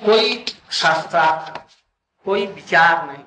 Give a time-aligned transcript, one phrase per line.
[0.00, 1.76] कोई शास्त्रार्थ
[2.24, 3.24] कोई विचार नहीं।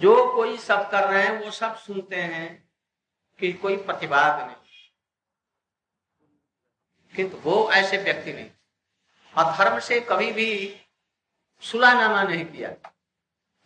[0.00, 2.68] जो कोई सब कर रहे हैं, वो सब सुनते हैं
[3.38, 4.56] कि कोई प्रतिवाद नहीं।
[7.16, 8.50] किंतु वो ऐसे व्यक्ति नहीं।
[9.38, 10.80] और धर्म से कभी भी
[11.60, 12.90] सुलानामा नहीं किया।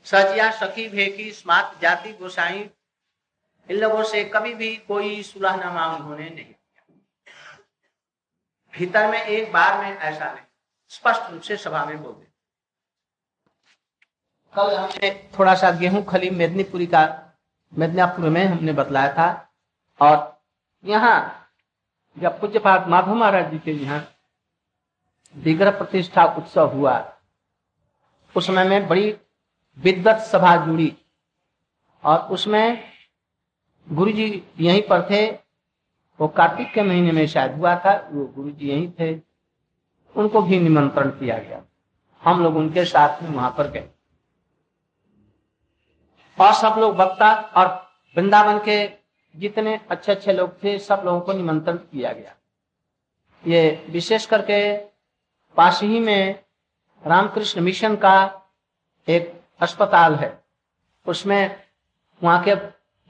[0.05, 2.71] सजिया सखी भेकी स्मार्ट जाति गोसाई,
[3.71, 6.95] इन लोगों से कभी भी कोई सुलहनामा उन्होंने नहीं किया।
[8.73, 10.48] भीतर में एक बार में ऐसा नहीं।
[10.89, 12.13] स्पष्ट रूप से सभा में बोल
[14.55, 17.03] कल हमने थोड़ा सा गेहूँ, खली, मेदनीपुरी का,
[17.73, 19.49] मेदनापुर में हमने बतलाया था।
[20.01, 20.41] और
[20.85, 21.49] यहाँ
[22.17, 24.15] जब पूज्य पाठ माधव महाराज जी के यहाँ
[25.35, 27.13] विग्रह प्रतिष्ठा उत्सव हुआ,
[28.35, 29.11] उस समय में बड़ी
[29.79, 30.93] विद्वत सभा जुड़ी।
[32.05, 32.85] और उसमें
[33.89, 35.27] गुरु जी यहीं पर थे,
[36.21, 39.28] वो कार्तिक के महीने में शायद हुआ था, वो गुरु जी यहीं थे।
[40.17, 41.63] उनको भी निमंत्रण किया गया।
[42.23, 43.89] हम लोग उनके साथ में वहाँ पर गए।
[46.41, 47.67] और सब लोग वक्ता और
[48.17, 48.91] वृंदावन के
[49.37, 52.35] जितने अच्छे अच्छे लोग थे, सब लोगों को निमंत्रण किया गया।
[53.47, 54.77] ये विशेष करके
[55.57, 56.45] पास ही में
[57.07, 58.43] रामकृष्ण मिशन का
[59.09, 60.45] एक अस्पताल है।
[61.07, 61.63] उसमें
[62.23, 62.55] वहाँ के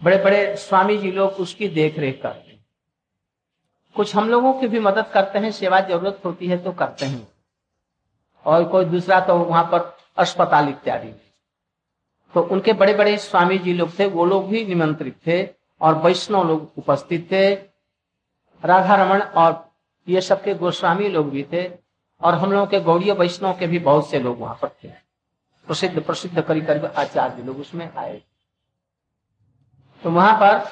[0.01, 2.48] बड़े बड़े स्वामी जी लोग उसकी देख रेख करते
[3.99, 7.29] कुछ हम लोगों की भी मदद करते हैं, सेवा ज़रूरत होती है तो करते हैं।
[8.47, 11.13] और कोई दूसरा तो वहाँ पर अस्पताल इत्यादि।
[12.35, 15.49] तो उनके बड़े बड़े स्वामी जी लोग थे, वो लोग भी निमंत्रित थे
[15.81, 17.55] और वैष्णव लोग उपस्थित थे।
[18.63, 19.71] राधा रमन और
[20.09, 21.71] ये सबके गोस्वामी लोग भी थे
[22.21, 24.89] और हम लोगों के गौड़ीय वैष्णव के भी बहुत से लोग वहाँ पर थे।
[25.67, 28.23] प्रसिद्ध प्रसिद्ध करीब करीब आचार्य लोग उसमें आए।
[30.03, 30.69] तो वहाँ पर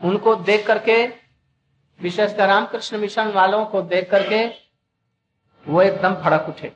[0.00, 1.23] उनको देख करके
[2.00, 4.46] विशेषकर रामकृष्ण मिशन वालों को देख करके
[5.66, 6.72] वो एकदम फड़क उठे।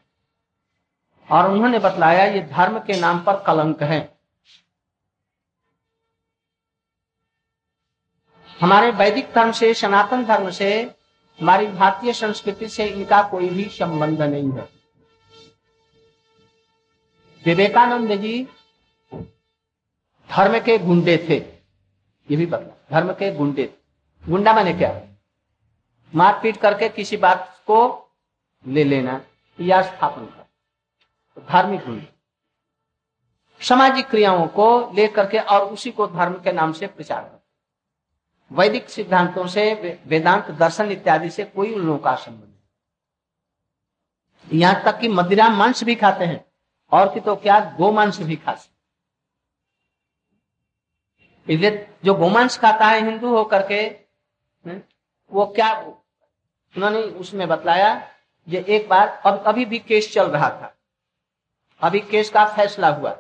[1.31, 4.19] और उन्होंने बतलाया, ये धर्म के नाम पर कलंक है।
[8.61, 10.95] हमारे वैदिक धर्म से, सनातन धर्म से,
[11.41, 14.69] हमारी भारतीय संस्कृति से इनका कोई भी संबंध नहीं है।
[17.45, 18.49] विवेकानंद जी
[20.31, 21.37] धर्म के गुंडे थे।
[22.31, 23.75] ये भी बता धर्म के गुंडे
[24.29, 25.08] गुंडा मैंने क्या?
[26.13, 27.79] मारपीट करके किसी बात को
[28.65, 29.21] ले लेना,
[29.59, 30.47] या स्थापन कर
[31.37, 32.07] तो धार्मिक गुंडे
[33.61, 37.37] सामाजिक क्रियाओं को लेकर के और उसी को धर्म के नाम से प्रचार कर
[38.51, 42.47] वैदिक सिद्धांतों से वेदांत, दर्शन इत्यादि से कोई उन लोगों का संबंध
[44.55, 46.45] यहाँ तक कि मदिरा मांस भी खाते हैं,
[46.93, 48.77] और कि तो क्या गोमांस भी खा सकते
[52.05, 53.83] जो गोमांस खाता है हिंदू होकर के
[55.33, 55.75] वो क्या
[56.77, 58.09] उन्होंने उसमें बतलाया
[58.49, 60.77] ये एक बार, अब, अभी भी केस चल रहा था।
[61.81, 63.11] अभी केस का फैसला हुआ।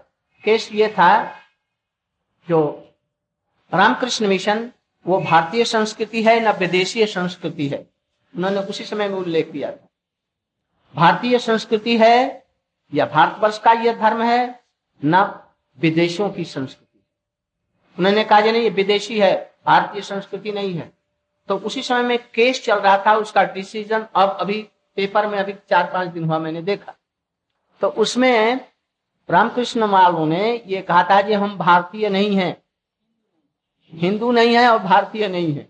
[0.44, 1.24] केस ये था
[2.48, 2.88] जो
[3.74, 4.72] रामकृष्ण मिशन,
[5.06, 7.90] वो भारतीय संस्कृति है न विदेशीय संस्कृति है?
[8.36, 9.88] उन्होंने उसी समय में उल्लेख किया था।
[10.94, 12.46] भारतीय संस्कृति है
[12.94, 14.64] या भारतवर्ष का यह धर्म है
[15.04, 15.44] न
[15.78, 17.04] विदेशों की संस्कृति?
[17.98, 20.97] उन्होंने कहा नहीं, ये विदेशी है, भारतीय संस्कृति नहीं है।
[21.48, 24.60] तो उसी समय में केस चल रहा था, उसका डिसीज़न अब अभी
[24.96, 26.94] पेपर में अभी चार पाँच दिन हुआ मैंने देखा।
[27.80, 28.60] तो उसमें
[29.28, 32.56] रामकृष्ण मालू ने ये कहा था कि हम भारतीय नहीं हैं,
[33.92, 35.68] हिंदू नहीं है और भारतीय नहीं है।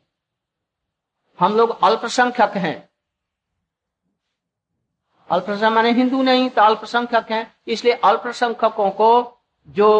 [1.39, 2.89] हम लोग अल्पसंख्यक हैं।
[5.29, 9.11] अल्पसंख्यक माने हिंदू नहीं तो अल्पसंख्यक हैं। इसलिए अल्पसंख्यकों को
[9.69, 9.91] जो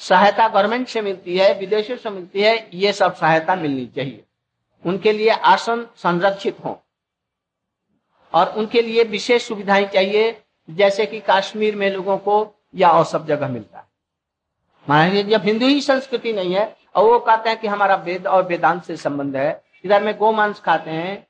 [0.00, 4.24] सहायता गवर्नमेंट से मिलती है, विदेशों से मिलती है, ये सब सहायता मिलनी चाहिए।
[4.86, 6.82] उनके लिए आसन संरक्षित हो।
[8.34, 13.26] और उनके लिए विशेष सुविधाएँ चाहिए, जैसे कि कश्मीर में लोगों को या और सब
[13.26, 13.84] जगह मिलता है।
[14.88, 18.46] मान जब हिंदू ही संस्कृति नहीं है, और वो कहते हैं कि हमारा वेद और
[18.46, 21.26] वेदांत से संबंध है, इधर में गो मांस खाते हैं,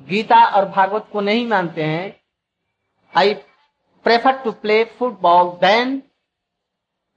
[0.00, 2.20] गीता और भागवत को नहीं मानते हैं
[3.16, 3.34] I
[4.04, 6.02] prefer to play football than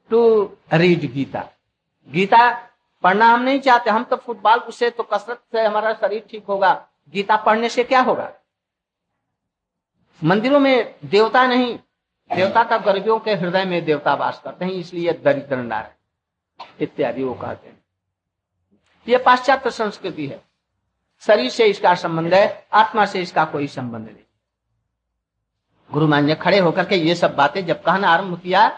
[0.10, 0.44] to
[0.74, 1.50] read Gita.
[2.10, 2.69] Gita
[3.04, 6.74] पढ़ना हम नहीं चाहते, हम तो फुटबॉल उससे तो कसरत से हमारा शरीर ठीक होगा।
[7.14, 8.32] गीता पढ़ने से क्या होगा?
[10.22, 11.78] मंदिरों में देवता नहीं,
[12.30, 17.34] देवता का गरीबियों के हृदय में देवता वास करते हैं, इसलिए दरिद्र नारायण, इत्यादि वो
[17.34, 17.78] कहते हैं।
[19.08, 20.42] ये पाश्चात्य संस्कृति है।
[21.24, 24.24] शरीर से इसका संबंध है, आत्मा से इसका कोई संबंध नहीं।
[25.90, 28.70] गुरु मान ने खड़े होकर के ये सब बातें, जब कहना आरंभ किया,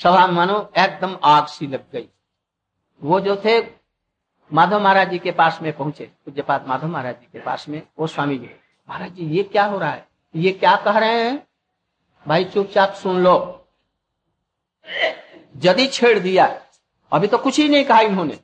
[0.00, 2.08] सभा मानो, एकदम आग सी लग गई।
[3.04, 3.60] वो जो थे,
[4.52, 8.06] माधव महाराज जी के पास में पहुँचे। पूज्यपात माधव महाराज जी के पास में, वो
[8.06, 8.50] स्वामी जी।
[8.88, 10.08] महाराज जी, ये क्या हो रहा है?
[10.36, 11.46] ये क्या कह रहे हैं?
[12.26, 13.68] भाई, चुपचाप सुन लो।
[15.56, 16.62] यदि छेड़ दिया,
[17.12, 18.38] अभी तो कुछ ही नहीं कहा इन्होंने।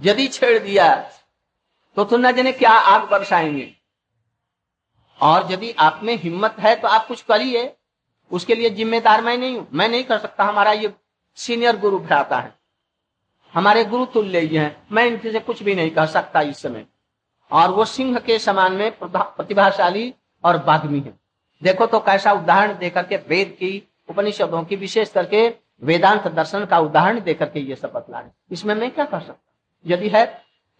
[0.00, 0.94] यदि छेड़ दिया
[1.96, 3.74] तो तुम न जाने क्या आग बरसाएँगे?
[5.20, 7.76] और यदि आप में हिम्मत है तो आप कुछ करिए।
[8.30, 10.92] उसके लिए जिम्मेदार मैं नहीं हूँ। मैं नहीं कर सकता। हमारा ये
[11.36, 12.63] सीनियर गुरु भ्राता है।
[13.54, 16.86] हमारे गुरु तुल्य ही हैं। मैं इनसे कुछ भी नहीं कह सकता इस समय।
[17.50, 20.12] और वो सिंह के समान में प्रतिभाशाली
[20.44, 21.12] और बाग्मी है।
[21.62, 25.48] देखो तो कैसा उदाहरण देकर के वेद की, उपनिषदों की, विशेष करके
[25.82, 29.42] वेदांत दर्शन का उदाहरण देकर के ये शपथ रहे इसमें मैं क्या कर सकता
[29.86, 30.24] यदि है,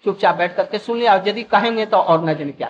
[0.04, 2.68] चुपचाप बैठ करके सुन लिया यदि कहेंगे तो और न जाने क्या।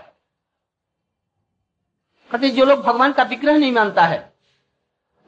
[2.30, 4.32] कहते जो लोग भगवान का विग्रह नहीं मानता है,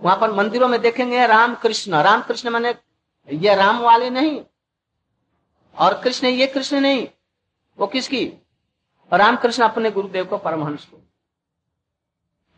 [0.01, 2.75] वहाँ पर मंदिरों में देखेंगे राम कृष्ण राम कृष्ण माने
[3.29, 4.41] ये राम वाले नहीं
[5.79, 7.09] और कृष्ण ये कृष्ण नहीं।
[7.79, 8.27] वो किसकी?
[9.13, 11.01] राम कृष्ण अपने गुरुदेव को परमहंस को।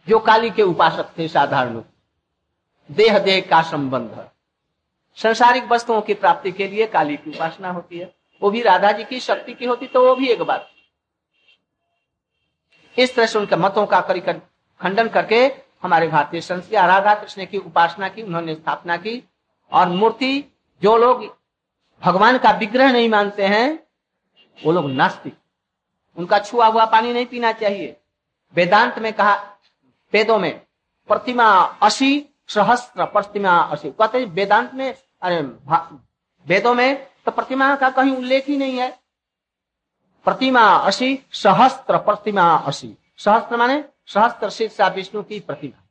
[0.09, 1.83] जो काली के उपासक थे साधारण
[2.91, 4.29] देह देह का संबंध।
[5.17, 9.05] संसारिक वस्तुओं की प्राप्ति के लिए काली की उपासना होती है। वो भी राधा जी
[9.05, 10.71] की शक्ति की होती तो वो भी एक बात।
[12.99, 14.41] इस तरह से उनके मतों का करी कर,
[14.81, 15.37] खंडन करके
[15.83, 19.23] हमारे भारतीय संस्कृति राधा कृष्ण की उपासना की उन्होंने स्थापना की।
[19.73, 20.45] और मूर्ति
[20.83, 21.38] जो लोग
[22.03, 23.79] भगवान का विग्रह नहीं मानते हैं,
[24.65, 25.37] वो लोग नास्तिक।
[26.17, 27.97] उनका छुआ हुआ पानी नहीं पीना चाहिए।
[28.55, 29.35] वेदांत में कहा,
[30.13, 30.61] वेदों में,
[31.09, 31.45] प्रतिमा
[31.83, 35.41] अशी सहस्त्र, प्रतिमा अशी। कहते वेदांत में, अरे
[36.47, 38.91] वेदों में तो प्रतिमा का कहीं उल्लेख ही नहीं है।
[40.25, 45.83] प्रतिमा अशी सहस्त्र, प्रतिमा अशी। सहस्त्र माने सहस्त्र शीर्षा विष्णु की प्रतिमा।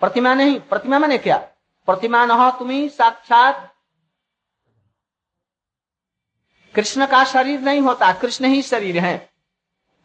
[0.00, 1.36] प्रतिमा नहीं, प्रतिमा माने क्या?
[1.86, 3.71] प्रतिमा न तुम्हें साक्षात
[6.74, 9.30] कृष्ण का शरीर नहीं होता, कृष्ण ही शरीर है।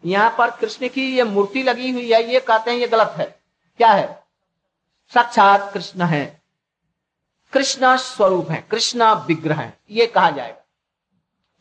[0.05, 3.39] यहाँ पर कृष्ण की ये मूर्ति लगी हुई है, ये कहते हैं ये गलत है।
[3.77, 4.23] क्या है?
[5.13, 6.41] साक्षात कृष्ण है।
[7.53, 10.65] कृष्ण स्वरूप है, कृष्ण विग्रह है, ये कहा जाएगा।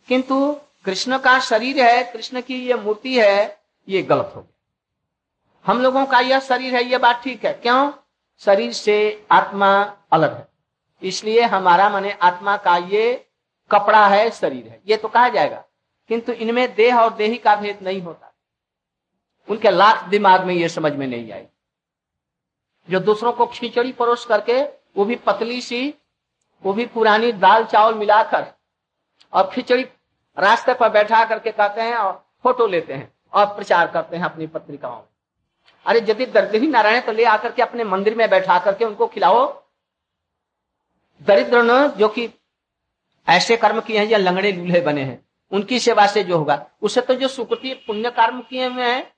[0.08, 4.52] किंतु कृष्ण का शरीर है, कृष्ण की ये मूर्ति है, ये गलत हो गया।
[5.66, 7.92] हम लोगों का यह शरीर है, ये बात ठीक है। क्यों?
[8.38, 10.48] शरीर से आत्मा अलग है।
[11.02, 13.25] इसलिए हमारा माने आत्मा का ये
[13.70, 15.64] कपड़ा है, शरीर है। ये तो कहा जाएगा।
[16.08, 18.34] किंतु इनमें देह और देही का भेद नहीं होता।
[19.48, 21.46] उनके लाख दिमाग में ये समझ में नहीं आई
[22.90, 25.94] जो दूसरों को खिचड़ी परोस करके, वो भी पतली सी,
[26.62, 28.46] वो भी पुरानी दाल चावल मिलाकर,
[29.32, 29.82] और खिचड़ी
[30.38, 34.46] रास्ते पर बैठा करके कहते हैं और फ़ोटो लेते हैं और प्रचार करते हैं अपनी
[34.46, 35.08] पत्रिकाओं में।
[35.86, 39.64] अरे, यदि दरिद्र नारायण तो ले आकर के अपने मंदिर में बैठा करके उनको खिलाओ।
[41.22, 42.26] दरिद्र जो कि
[43.28, 47.00] ऐसे कर्म किए हैं या लंगड़े लूल्हे बने हैं। उनकी सेवा से जो होगा। उससे
[47.00, 49.14] तो जो सुकृति, पुण्य कर्म किए हुए हैं,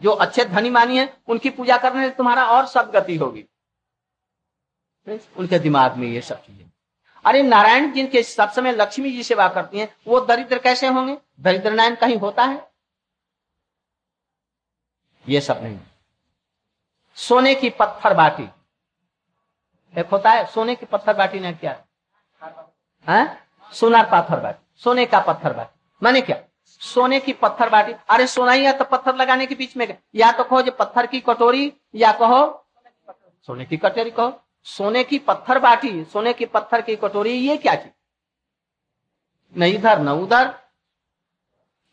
[0.00, 3.46] जो अच्छे धनी मानी है, उनकी पूजा करने से तुम्हारा और सदगति होगी।
[5.36, 6.70] उनके दिमाग में ये सब चीज़ें।
[7.24, 11.18] अरे नारायण जिनके सब समय लक्ष्मी जी सेवा करती हैं, वो दरिद्र कैसे होंगे?
[11.40, 12.70] दरिद्र नारायण कहीं होता है?
[15.28, 15.78] ये सब नहीं।
[17.14, 18.48] सोने की पत्थर बाटी।
[20.00, 21.84] एक होता है, सोने की पत्थर बाटी ने क्या?
[23.08, 23.43] है?
[23.74, 26.36] सोनार पत्थर बाटी सोने का पत्थर बाटी माने क्या?
[26.66, 30.30] सोने की पत्थर बाटी अरे सोना ही है तो पत्थर लगाने के बीच में या
[30.32, 32.66] तो कहो जो पत्थर की कटोरी, या कहो
[33.48, 37.74] सोने की कटोरी कहो। सोने की पत्थर बाटी सोने की पत्थर की कटोरी, ये क्या
[37.74, 37.92] चीज़?
[39.56, 40.54] न इधर, न उधर।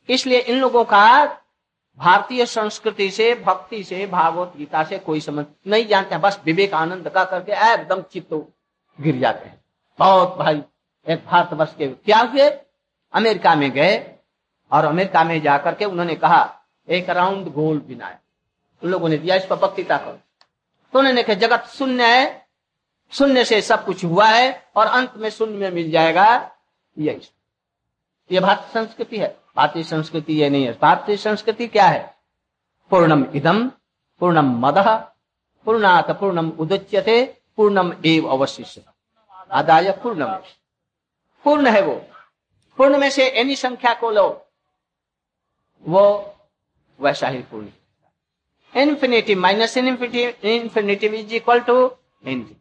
[0.09, 1.25] इसलिए इन लोगों का
[1.99, 7.09] भारतीय संस्कृति से, भक्ति से, भागवत गीता से कोई समझ नहीं जानते हैं। बस विवेकानंद
[7.09, 8.33] का करके एकदम चित्त
[8.99, 9.59] गिर जाते हैं।
[9.99, 10.63] बहुत भाई
[11.07, 12.49] एक भारतवर्ष के क्या हुए
[13.13, 14.15] अमेरिका में गए
[14.71, 18.17] और अमेरिका में जाकर के उन्होंने कहा, एक राउंड गोल बिनाया।
[18.83, 22.47] उन लोगों ने दिया, इस पर बक्तिता तो उन्होंने कहा, जगत शून्य है,
[23.11, 26.51] शून्य से सब कुछ हुआ है और अंत में शून्य में मिल जाएगा
[26.97, 27.21] यही।
[28.31, 32.15] ये भारतीय संस्कृति है। भारतीय संस्कृति ये नहीं है। भारतीय संस्कृति क्या है?
[32.89, 33.67] पूर्णम इदम,
[34.19, 34.77] पूर्णम मद,
[35.65, 37.23] पूर्णात पूर्णम उदच्यते,
[37.57, 38.83] पूर्णम एव अवशिष्य
[39.51, 40.27] आदाय पूर्णम
[41.43, 42.05] पूर्ण है वो।
[42.77, 44.47] पूर्ण में से एनी संख्या को लो।
[45.87, 46.35] वो
[46.99, 47.67] वैसा ही पूर्ण।
[48.77, 51.87] Infinity minus infinity is equal to
[52.25, 52.57] infinity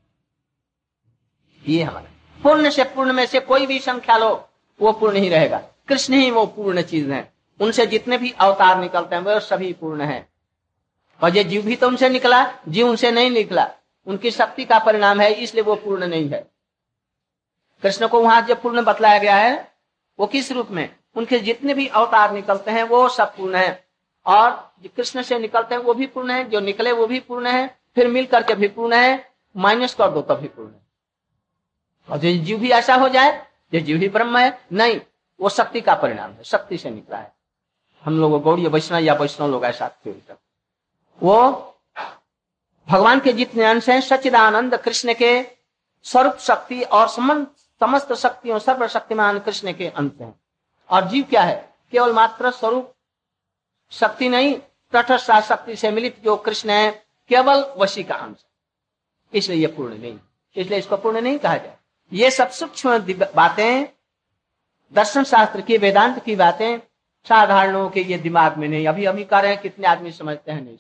[1.72, 2.06] ये हमारा।
[2.42, 4.48] पूर्ण से पूर्ण में से कोई भी संख्या लो,
[4.80, 9.16] वो पूर्ण ही रहेगा। कृष्ण ही वो पूर्ण चीज़ है। उनसे जितने भी अवतार निकलते
[9.16, 10.28] हैं, वो सभी पूर्ण है।
[11.22, 13.70] और ये जीव भी तो उनसे निकला, जीव उनसे नहीं निकला।
[14.06, 16.50] उनकी शक्ति का परिणाम है, इसलिए वो पूर्ण नहीं है।
[17.82, 19.72] कृष्ण को वहाँ जब पूर्ण बतलाया गया है,
[20.18, 20.96] वो किस रूप में?
[21.14, 23.88] उनके जितने भी अवतार निकलते हैं, वो सब पूर्ण है।
[24.26, 27.46] और जो कृष्ण से निकलते हैं, वो भी पूर्ण है, जो निकले, वो भी पूर्ण
[27.46, 30.80] है, फिर मिल करके भी पूर्ण है, माइनस कर दो, तभी पूर्ण है।
[32.10, 35.00] और जो जीव भी ऐसा हो जाए, जो जीव ही ब्रह्म है, नहीं,
[35.40, 37.32] वो शक्ति का परिणाम है, शक्ति से निकला है।
[38.04, 39.90] हम लोग गौड़ी वैष्णव या वैष्णव लोग ऐसा
[41.22, 41.50] वो
[42.88, 45.42] भगवान के जितने अंश हैं सचिदानंद कृष्ण के
[46.02, 47.59] स्वरूप, शक्ति और समस्त
[48.14, 50.40] शक्तियों, सर्वशक्तिमान कृष्ण के अंत हैं।
[50.90, 51.74] और जीव क्या है?
[51.92, 52.94] केवल मात्र स्वरूप
[53.90, 54.60] शक्ति नहीं,
[54.92, 58.36] तटस्थ शक्ति से मिलित जो कृष्ण है, केवल वशी का अंश।
[59.34, 60.18] इसलिए यह पूर्ण नहीं।
[60.56, 61.76] इसलिए इसको पूर्ण नहीं कहा जाए।
[62.12, 62.98] ये सब सूक्ष्म
[63.36, 63.86] बातें,
[64.92, 66.78] दर्शन शास्त्र की, वेदांत की बातें,
[67.28, 70.62] साधारणों के ये दिमाग में नहीं। अभी अभी कह रहे हैं, कितने आदमी समझते हैं,
[70.62, 70.78] नहीं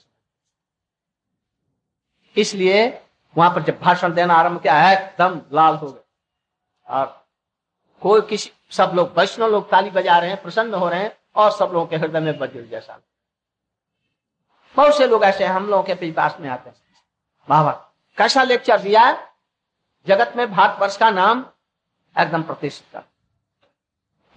[2.36, 3.02] इसलिए
[3.36, 5.99] वहाँ पर जब भाषण देना आरंभ किया है एकदम लाल हो गए
[6.90, 7.06] और
[8.02, 11.50] कोई किसी, सब लोग वैष्णव लोग ताली बजा रहे हैं, प्रसन्न हो रहे हैं और
[11.50, 12.98] सब लोगों के हृदय में वज्र जैसा
[14.76, 16.76] बहुत से लोग ऐसे हम लोगों के पास में आते हैं।
[17.48, 17.70] बाबा,
[18.18, 19.12] कैसा लेक्चर दिया
[20.06, 21.44] जगत में भारतवर्ष का नाम
[22.16, 23.02] एकदम प्रतिष्ठित कर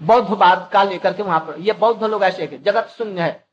[0.02, 3.46] बौद्धवाद का लेकर के वहाँ पर, ये बौद्ध लोग ऐसे के जगत शून्य है।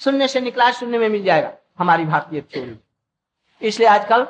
[0.00, 2.78] शून्य से निकला है, शून्य में मिल जाएगा। हमारी भारतीय थ्योरी
[3.62, 4.26] इसलिए आजकल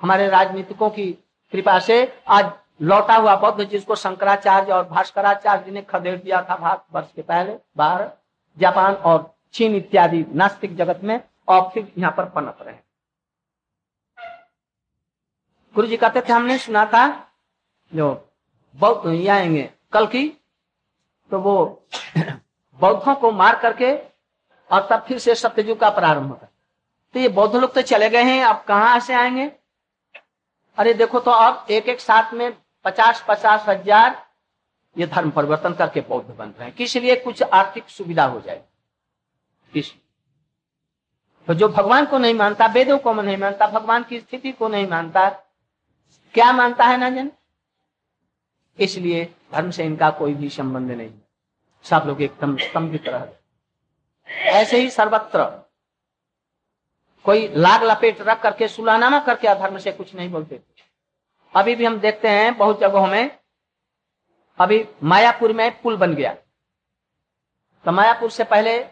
[0.00, 1.10] हमारे राजनीतिकों की
[1.52, 1.96] कृपा से
[2.28, 7.12] आज लौटा हुआ बौद्ध जिसको शंकराचार्य और भास्कराचार्य जी ने खदेड़ दिया था भारत वर्ष
[7.16, 8.10] के पहले, बाहर,
[8.56, 12.74] जापान और चीन इत्यादि नास्तिक जगत में, और फिर यहाँ पर पनप रहे
[15.74, 17.06] गुरु जी कहते थे, हमने सुना था,
[17.92, 18.28] जो
[18.74, 20.28] बौद्ध ये आएँगे, कल की
[21.30, 21.54] तो वो
[22.80, 23.94] बौद्धों को मार करके,
[24.70, 26.48] और तब फिर से सत्ययुग का प्रारंभ होता
[27.14, 29.50] तो ये बौद्ध लोग तो चले गए हैं, अब कहाँ से आएँगे?
[30.78, 32.52] अरे देखो तो अब एक एक साथ में
[32.86, 34.24] पचास पचास हज़ार
[34.96, 37.16] ये धर्म परिवर्तन करके बौद्ध बन रहे हैं। किस लिए?
[37.16, 38.62] कुछ आर्थिक सुविधा हो जाए।
[39.72, 39.92] किस
[41.48, 44.86] तो जो भगवान को नहीं मानता, वेदों को नहीं मानता, भगवान की स्थिति को नहीं
[44.88, 45.28] मानता,
[46.34, 47.30] क्या मानता है ना
[48.78, 51.12] इसलिए धर्म से इनका कोई भी संबंध नहीं।
[51.84, 53.28] सब लोग एकदम स्तंभित रह
[54.50, 55.44] ऐसे ही सर्वत्र
[57.24, 60.60] कोई लाग लपेट रख करके सुलानामा करके अधर्म से कुछ नहीं बोलते
[61.54, 63.38] अभी भी हम देखते हैं बहुत जगहों में,
[64.58, 66.34] अभी मायापुर में पुल बन गया।
[67.84, 68.88] तो मायापुर से पहले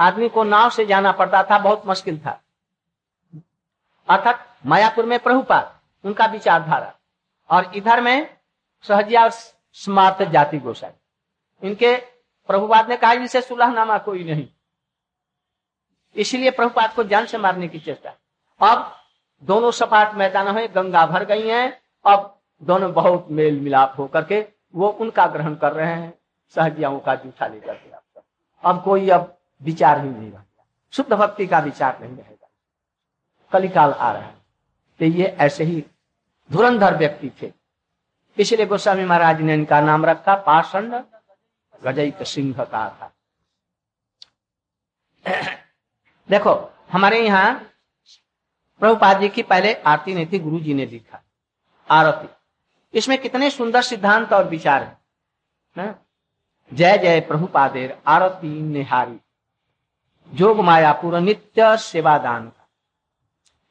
[0.00, 2.42] आदमी को नाव से जाना पड़ता था, बहुत मुश्किल था।
[4.08, 6.94] अर्थात मायापुर में प्रभुपाद, उनका विचारधारा।
[7.50, 8.36] और इधर में
[8.82, 9.30] सहजिया और
[9.72, 10.90] स्मार्त जाति गोसाई।
[11.62, 11.96] इनके
[12.46, 14.48] प्रभुपाद ने कहा, इनसे सुलहनामा कोई नहीं।
[16.16, 18.10] इसलिए प्रभुपाद को जान से मारने की चेष्टा।
[18.60, 18.99] अब
[19.42, 24.46] दोनों सपाट मैदान हुए गंगा भर गई हैं। अब दोनों बहुत मेल मिलाप होकर के
[24.74, 26.18] वो उनका ग्रहण कर रहे हैं।
[26.48, 27.90] सहजियाओं का जूठा लेकर के
[28.64, 30.42] अब कोई अब विचार ही नहीं रह
[30.92, 32.48] शुद्ध भक्ति का विचार नहीं रहेगा
[33.52, 34.34] कलिकाल आ रहा है।
[34.98, 35.86] तो ये ऐसे ही
[36.52, 37.52] धुरंधर व्यक्ति थे।
[38.38, 41.02] इसलिए गोस्वामी महाराज ने इनका नाम रखा पाषण
[41.82, 43.12] गजई सिंह का था।
[46.30, 47.69] देखो, हमारे यहाँ
[48.80, 51.22] प्रभुपाद जी की पहले आरती नहीं थी गुरु जी ने लिखा।
[51.90, 52.28] आरती।
[52.98, 54.96] इसमें कितने सुंदर सिद्धांत और विचार
[55.76, 55.98] है
[56.72, 59.18] जय जय प्रभुपादेर, आरती निहारी।
[60.32, 62.68] जोग माया पूरा, नित्य सेवादान का।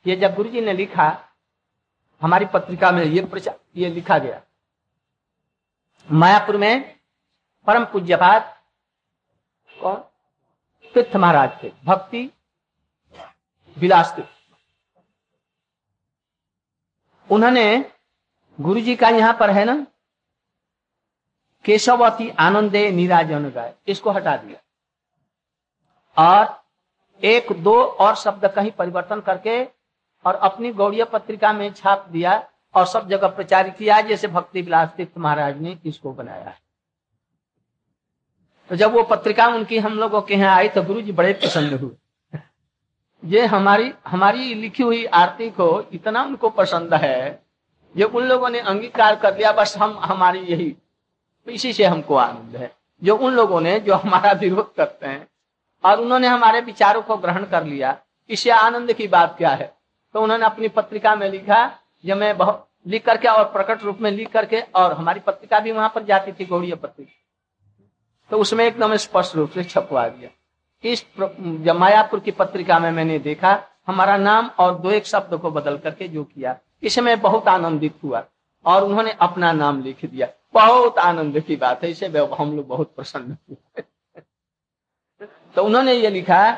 [0.08, 1.20] ये जब गुरु जी ने लिखा,
[2.22, 4.42] हमारी पत्रिका में ये प्रचार ये लिखा गया।
[6.12, 6.96] मायापुर में
[7.68, 8.58] परम पूज्यपात
[9.82, 9.96] कौन?
[10.94, 12.32] तीर्थ महाराज थे। भक्ति,
[13.78, 14.16] विलास
[17.30, 17.86] उन्होंने
[18.60, 19.86] गुरु जी का यहाँ पर है ना?
[21.66, 24.60] केशवती आनंदे निराजन गाय। इसको हटा दिया।
[26.18, 26.58] और
[27.22, 29.64] एक, दो और शब्द कहीं परिवर्तन करके
[30.26, 32.34] और अपनी गौड़ीय पत्रिका में छाप दिया
[32.74, 36.58] और सब जगह प्रचार किया, जैसे भक्ति विलास तीर्थ महाराज ने इसको बनाया। है
[38.70, 41.78] तो जब वो पत्रिका उनकी हम लोगों के यहाँ आई तो गुरु जी बड़े प्रसन्न
[41.78, 41.96] हुए।
[43.26, 47.44] ये हमारी हमारी लिखी हुई आरती को इतना उनको पसंद है
[47.98, 50.76] जो उन लोगों ने अंगीकार कर लिया, बस हम, हमारी यही
[51.48, 55.28] इसी से हमको आनंद है। जो उन लोगों ने, जो हमारा विरोध करते हैं,
[55.86, 57.98] और उन्होंने हमारे विचारों को ग्रहण कर लिया,
[58.30, 59.78] इससे आनंद की बात क्या है?
[60.14, 64.12] तो उन्होंने अपनी पत्रिका में लिखा जब मैं बहुत, लिख करके और प्रकट रूप में
[64.12, 67.26] लिख करके, और हमारी पत्रिका भी वहाँ पर जाती थी, गौड़िया पत्रिका।
[68.30, 70.30] तो उसमें एकदम स्पष्ट रूप से छपवा दिया।
[70.84, 75.78] इस मायापुर की पत्रिका में मैंने देखा, हमारा नाम और दो एक शब्द को बदल
[75.78, 78.24] करके जो किया इसमें बहुत आनंदित हुआ
[78.66, 82.94] और उन्होंने अपना नाम लिख दिया। बहुत आनंद की बात है, इसे हम लोग बहुत
[82.96, 83.84] प्रसन्न हुए।
[85.56, 86.52] तो उन्होंने ये लिखा,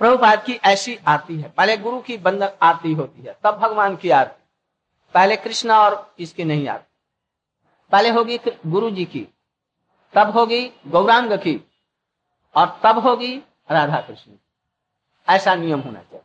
[0.00, 4.10] प्रभुपाद की ऐसी आती है, पहले गुरु की बंधन आती होती है, तब भगवान की
[4.10, 4.42] आरती,
[5.14, 6.90] पहले कृष्ण और इसकी नहीं आती
[7.92, 9.26] पहले होगी गुरु जी की,
[10.14, 11.54] तब होगी गौरांग की
[12.54, 13.36] और तब होगी
[13.70, 14.32] राधा कृष्ण।
[15.28, 16.24] ऐसा नियम होना चाहिए।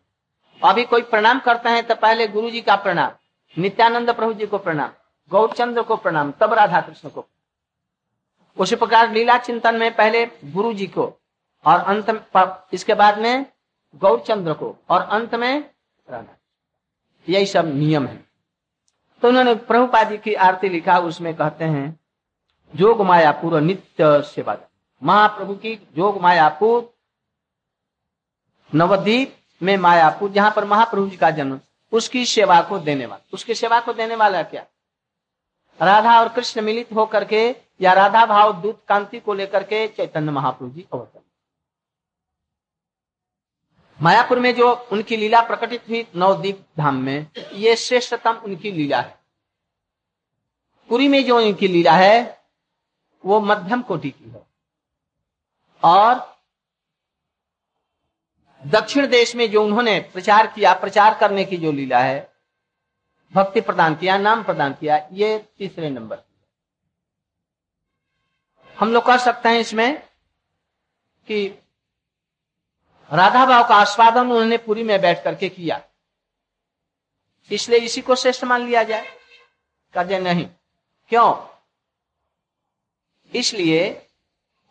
[0.62, 3.12] अभी कोई प्रणाम करते हैं तो पहले गुरु जी का प्रणाम,
[3.57, 4.89] नित्यानंद प्रभु जी को प्रणाम,
[5.31, 7.25] गौरचंद्र को प्रणाम, तब राधा कृष्ण को।
[8.57, 11.03] उसी प्रकार लीला चिंतन में पहले गुरु जी को
[11.65, 13.46] और अंत इसके बाद में
[13.96, 15.60] गौरचंद्र को और अंत में
[16.07, 16.36] राधा
[17.27, 18.25] यही सब नियम है।
[19.22, 22.00] तो उन्होंने प्रभुपा जी की आरती लिखा, उसमें कहते हैं
[22.74, 24.55] जोग मायापुर नित्य सेवा
[25.04, 26.98] महाप्रभु की जोग मायापुर
[28.75, 31.60] नवद्वीप में मायापुर जहाँ पर महाप्रभु जी का जन्म,
[31.92, 34.66] उसकी सेवा को देने वाला। उसकी सेवा को देने वाला क्या?
[35.82, 40.32] राधा और कृष्ण मिलित होकर के या राधा भाव दूत कांति को लेकर के चैतन्य
[40.32, 41.22] महाप्रभु जी अवतरण।
[44.01, 49.20] मायापुर में जो उनकी लीला प्रकटित हुई नवदीप धाम में, ये श्रेष्ठतम उनकी लीला है।
[50.89, 52.42] पुरी में जो उनकी लीला है,
[53.25, 54.48] वो मध्यम कोटि की है।
[55.88, 56.41] और
[58.65, 62.34] दक्षिण देश में जो उन्होंने प्रचार किया, प्रचार करने की जो लीला है,
[63.34, 66.20] भक्ति प्रदान किया, नाम प्रदान किया, ये तीसरे नंबर।
[68.79, 70.03] हम लोग कह सकते हैं इसमें
[71.27, 71.50] कि
[73.13, 75.84] राधा भाव का आस्वादन उन्होंने पूरी में बैठ करके किया।
[77.51, 79.20] इसलिए इसी को श्रेष्ठ मान लिया जाए।
[79.94, 80.46] कहे नहीं।
[81.10, 81.48] क्यों?
[83.36, 83.94] इसलिए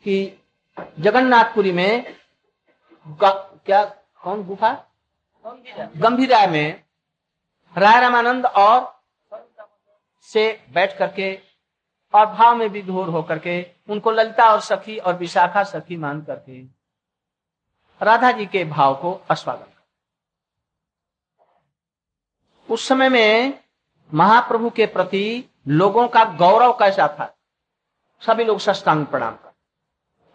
[0.05, 0.46] कि
[0.79, 2.17] जगन्नाथपुरी में
[3.07, 3.85] क्या,
[4.23, 4.71] कौन गुफा?
[5.97, 6.85] गंभीरा में
[7.79, 9.03] राय रामानंद और
[10.21, 11.35] से बैठ करके
[12.15, 16.21] और भाव में भी विधोर होकर के उनको ललिता और सखी और विशाखा सखी मान
[16.23, 16.61] करके
[18.01, 19.73] राधा जी के भाव को आस्वादन
[22.69, 23.59] उस समय में
[24.15, 27.35] महाप्रभु के प्रति लोगों का गौरव कैसा था?
[28.23, 29.37] सभी लोग सष्टांग प्रणाम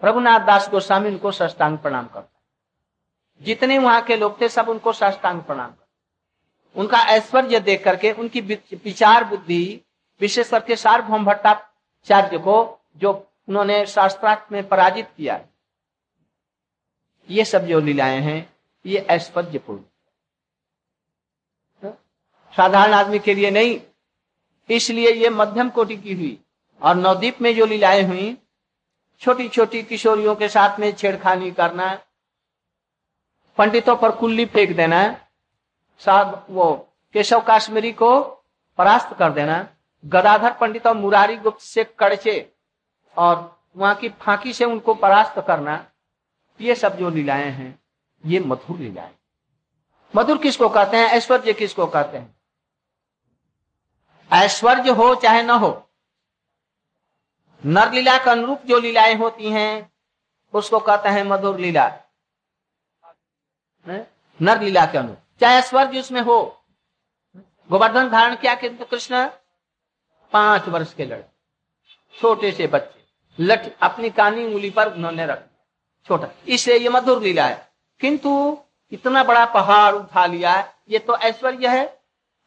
[0.02, 5.42] प्रभुनाथ दास गोस्वामी उनको सष्टांग प्रणाम करते जितने वहाँ के लोग थे, सब उनको सष्टांग
[5.42, 9.82] प्रणाम कर उनका ऐश्वर्य देख करके, उनकी विचार बुद्धि
[10.22, 13.12] विशेष करके सार्वभौम भट्टाचार्य को, जो
[13.48, 15.40] उन्होंने शास्त्रार्थ में पराजित किया
[17.30, 18.54] ये सब जो लीलाएँ हैं,
[18.86, 19.84] ये ऐश्वर्यपूर्ण
[22.54, 23.80] साधारण आदमी के लिए नहीं,
[24.70, 26.38] इसलिए ये मध्यम कोटि की हुई।
[26.82, 28.38] और नवदीप में जो लीलाएँ हुई
[29.22, 32.00] छोटी छोटी किशोरियों के साथ में छेड़खानी करना,
[33.58, 35.02] पंडितों पर कुल्ली फेंक देना,
[36.00, 38.20] साहब वो केशव काश्मीरी को
[38.78, 39.68] परास्त कर देना,
[40.06, 42.54] गदाधर पंडित और मुरारी गुप्त से कड़चे
[43.18, 45.86] और वहाँ की फांकी से उनको परास्त करना,
[46.62, 47.80] ये सब जो लीलाएँ हैं,
[48.26, 49.16] ये मधुर लीलाएँ।
[50.16, 51.08] मधुर किसको कहते हैं?
[51.08, 52.36] ऐश्वर्य किसको कहते हैं?
[54.34, 55.88] ऐश्वर्य हो चाहे न हो
[57.66, 59.92] नर लीला के अनुरूप जो लीलाएँ होती हैं,
[60.54, 61.98] उसको कहते हैं मधुर लीला
[64.42, 66.64] नर लीला के अनुरूप। चाहे ऐश्वर्य उसमें हो।
[67.72, 69.28] गोवर्धन धारण किया किंतु कृष्ण?
[70.34, 73.02] पाँच वर्ष के लड़के। छोटे से बच्चे।
[73.40, 75.48] लठ अपनी कानी उंगली पर उन्होंने रख
[76.08, 78.58] छोटा। इसलिए ये मधुर लीला है। किंतु
[78.92, 82.02] इतना बड़ा पहाड़ उठा लिया ये तो ऐश्वर्य है।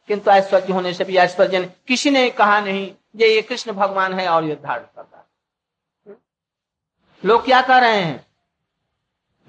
[0.07, 4.29] किंतु ऐश्वर्य होने से भी ऐश्वर्य किसी ने कहा नहीं ये ये कृष्ण भगवान है
[4.29, 6.17] और ये धारण करता है।
[7.25, 8.27] लोग क्या कर रहे हैं?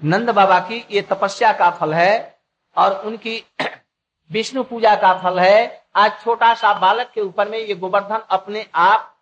[0.03, 2.39] नंद बाबा की ये तपस्या का फल है
[2.77, 3.43] और उनकी
[4.31, 8.69] विष्णु पूजा का फल है। आज छोटा सा बालक के ऊपर में ये गोवर्धन अपने
[8.75, 9.17] आप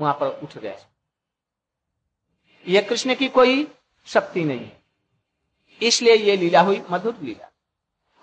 [0.00, 0.76] वहाँ पर उठ गए।
[2.66, 3.72] ये कृष्ण की कोई
[4.06, 4.82] शक्ति नहीं है।
[5.82, 7.50] इसलिए ये लीला हुई मधुर लीला।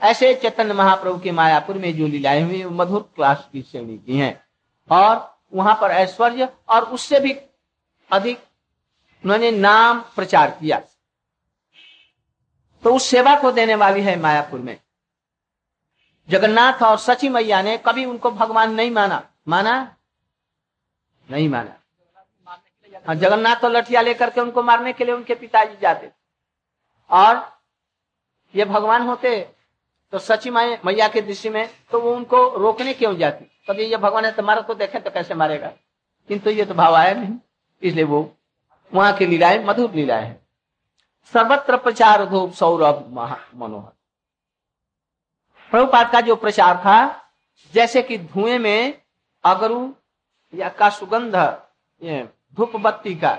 [0.01, 4.47] ऐसे चैतन्य महाप्रभु के मायापुर में जो लीलाएँ हुई मधुर क्लास की श्रेणी की हैं।
[4.91, 7.31] और वहाँ पर ऐश्वर्य और उससे भी
[8.09, 8.39] अधिक
[9.23, 10.79] उन्होंने नाम प्रचार किया।
[12.83, 14.79] तो उस सेवा को देने वाली है मायापुर में।
[16.29, 19.95] जगन्नाथ और सची मैया ने कभी उनको भगवान नहीं माना। माना?
[21.29, 21.75] नहीं माना।
[23.07, 26.09] हाँ जगन्नाथ तो लठिया लेकर के उनको मारने के लिए उनके पिताजी जाते।
[27.09, 27.35] और
[28.53, 29.39] ये भगवान होते
[30.13, 33.45] तो सची मैया के दृष्टि में तो वो उनको रोकने क्यों जाती?
[33.67, 35.67] कभी ये भगवान है, तुम्हारा को देखे तो कैसे मारेगा?
[36.29, 37.33] किंतु ये तो भाव आया नहीं।
[37.81, 38.19] इसलिए वो
[38.91, 40.39] वहाँ की लीलाएँ, मधुर लीलाएँ हैं।
[41.33, 43.05] सर्वत्र प्रचार धूप सौरभ
[43.55, 43.91] मनोहर।
[45.71, 47.31] प्रभुपाद का जो प्रचार था,
[47.73, 49.01] जैसे कि धुएँ में
[49.43, 49.93] अगरू
[50.53, 51.35] या का सुगंध
[52.55, 53.37] धूप बत्ती का,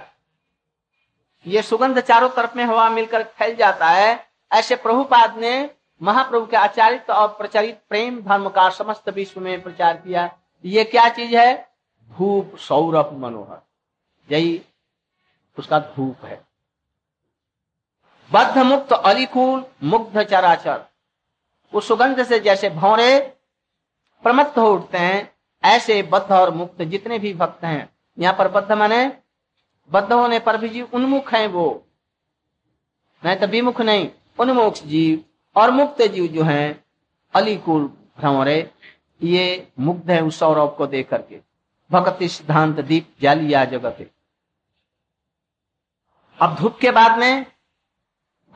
[1.47, 5.71] ये सुगंध चारों तरफ़ में हवा मिलकर फैल जाता है, ऐसे प्रभुपाद ने
[6.03, 11.09] महाप्रभु के आचारित और प्रचारित प्रेम धर्म का समस्त विश्व में प्रचार किया। ये क्या
[11.09, 11.69] चीज़ है?
[12.09, 13.59] धूप सौरभ मनोहर।
[14.33, 14.63] यही
[15.59, 16.47] उसका धूप है।
[18.33, 20.85] बद्ध मुक्त अलिकुल मुग्ध चराचर।
[21.75, 23.21] उस सुगंध से जैसे भौरे
[24.23, 25.35] प्रमत्त हो उठते हैं,
[25.65, 29.19] ऐसे बद्ध और मुक्त जितने भी भक्त हैं, यहाँ पर बद्ध माने,
[29.91, 31.87] बद्ध होने पर भी जीव उन्मुख है वो।
[33.25, 35.25] नहीं तो विमुख नहीं, उन्मुख जीव।
[35.59, 36.85] और मुक्त जीव जो हैं
[37.35, 37.85] अलिकुल
[38.19, 38.71] भ्रमरे,
[39.23, 41.41] ये मुग्ध है उस सौरभ को देख करके।
[41.91, 44.11] भक्ति सिद्धांत दीप जालिया जगत।
[46.43, 47.47] अब धूप के बाद में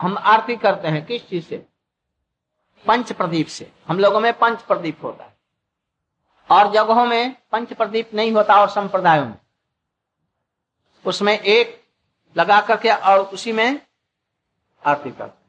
[0.00, 1.66] हम आरती करते हैं किस चीज़ से?
[2.86, 5.36] पंच प्रदीप से। हम लोगों में पंच प्रदीप होता है।
[6.50, 9.38] और जगहों में पंच प्रदीप नहीं होता और संप्रदायों में।
[11.06, 11.84] उसमें एक
[12.36, 13.86] लगा करके और उसी में
[14.86, 15.41] आरती करते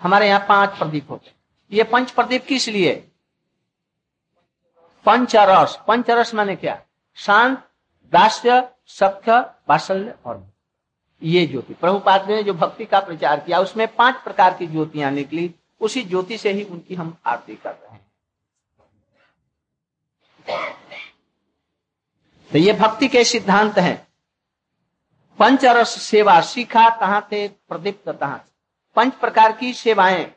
[0.00, 1.32] हमारे यहाँ पाँच प्रदीप होते
[1.72, 3.10] ये पंच प्रदीप किस लिए?
[5.04, 6.82] पंचरस। पंचरस माने क्या?
[7.14, 7.58] शांत,
[8.12, 10.52] दास्य, सख्य बासल्य और
[11.22, 15.54] ये ज्योति। प्रभुपाद ने जो भक्ति का प्रचार किया, उसमें पाँच प्रकार की ज्योतियाँ निकली।
[15.80, 18.06] उसी ज्योति से ही उनकी हम आरती कर रहे हैं।
[22.52, 24.08] तो ये भक्ति के सिद्धांत हैं।
[25.38, 27.48] पंचरस सेवा सीखा, कहाँ थे?
[27.48, 28.44] प्रदीप्त कहाँ
[28.96, 30.34] पंच प्रकार की सेवाएँ।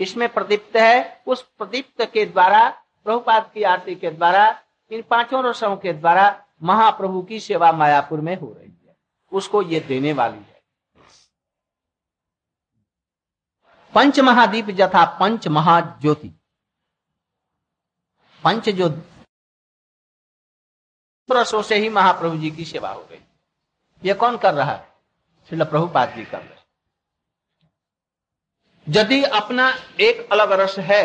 [0.00, 2.70] इसमें प्रदीप्त है, उस प्रदीप्त के द्वारा,
[3.04, 8.36] प्रभुपाद की आरती के द्वारा, इन पाँचों रसों के द्वारा महाप्रभु की सेवा मायापुर में
[8.36, 8.96] हो रही है।
[9.32, 10.62] उसको ये देने वाली है।
[13.94, 16.28] पंच महादीप जथा पंच महाज्योति।
[18.44, 19.02] पंच जो
[21.30, 23.20] रसों से ही महाप्रभु जी की सेवा हो गई
[24.04, 24.88] ये कौन कर रहा है?
[25.48, 26.57] श्रील प्रभुपाद जी कर रहे
[28.88, 29.68] यदि अपना
[30.00, 31.04] एक अलग रस है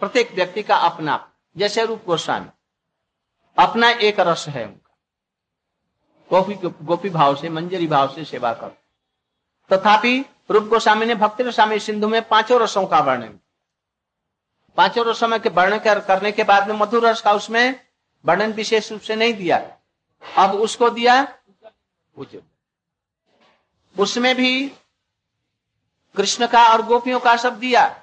[0.00, 1.14] प्रत्येक व्यक्ति का अपना
[1.56, 2.48] जैसे रूप गोस्वामी
[3.56, 4.96] अपना एक रस है उनका।
[6.30, 8.68] गोपी गोपी भाव से मंजरी भाव से सेवा कर।
[9.70, 13.38] तथापि तो रूप गोस्वामी ने भक्ति रसामी सिंधु में पाँचों रसों का वर्णन
[14.76, 17.80] पाँचों रसों में के वर्णन कर, करने के बाद में मधुर रस का उसमें
[18.24, 19.58] वर्णन विशेष रूप से नहीं दिया।
[20.22, 21.16] अब उसको दिया
[23.96, 24.70] उसमें भी
[26.16, 28.02] कृष्ण का और गोपियों का सब दिया।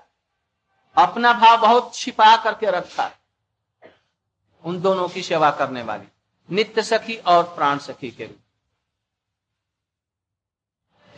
[0.97, 3.11] अपना भाव बहुत छिपा करके रखा।
[4.63, 6.07] उन दोनों की सेवा करने वाली।
[6.51, 8.37] नित्य सखी और प्राण सखी के रूप।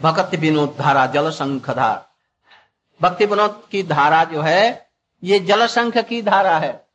[0.01, 2.09] भक्ति विनोद धारा, जल संख धार।
[3.01, 4.91] भक्ति विनोद की धारा जो है,
[5.23, 6.87] ये जल संख की धारा है।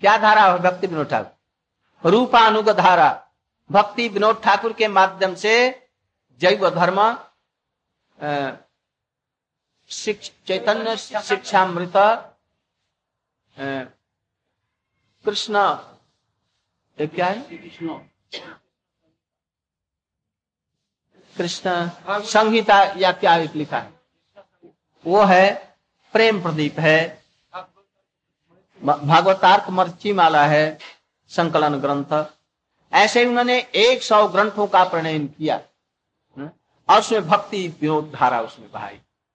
[0.00, 2.10] क्या धारा है भक्ति विनोद ठाकुर?
[2.10, 3.26] रूपानुग धारा।
[3.72, 5.88] भक्ति विनोद ठाकुर के माध्यम से
[6.40, 7.18] जैव धर्म
[9.90, 11.92] चैतन्य शिक्षामृत
[15.24, 15.58] कृष्ण
[16.98, 17.40] क्या है?
[21.36, 23.92] कृष्ण संहिता या क्या लिखा है?
[25.06, 25.76] वो है
[26.12, 27.24] प्रेम प्रदीप है।
[28.82, 30.78] भागवतार्थ मर्ची माला है
[31.28, 32.24] संकलन ग्रंथ।
[32.92, 35.56] ऐसे उन्होंने एक सौ ग्रंथों का प्रणयन किया।
[36.88, 39.00] और उसमें भक्ति विनोद धारा उसमें बहाई।